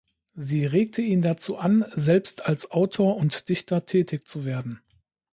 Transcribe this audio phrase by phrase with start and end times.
[0.33, 4.81] Sie regte ihn dazu an, selbst als Autor und Dichter tätig zu werden.